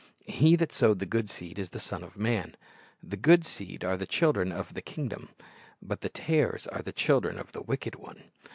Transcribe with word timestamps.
"He 0.33 0.55
that 0.55 0.71
sowed 0.73 0.97
the 0.97 1.05
good 1.05 1.29
seed 1.29 1.59
is 1.59 1.69
the 1.69 1.79
Son 1.79 2.01
of 2.03 2.17
man. 2.17 2.57
The 3.03 3.17
good 3.17 3.45
seed 3.45 3.83
are 3.83 3.97
the 3.97 4.07
children 4.07 4.51
of 4.51 4.73
the 4.73 4.81
kingdom; 4.81 5.29
but 5.79 6.01
the 6.01 6.09
tares 6.09 6.65
are 6.65 6.81
the 6.81 6.91
children 6.91 7.37
of 7.37 7.51
the 7.51 7.61
wicked 7.61 7.93
one." 7.93 8.23